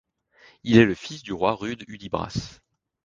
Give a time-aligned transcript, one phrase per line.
[0.63, 2.59] Il est le fils du roi Rud Hudibras.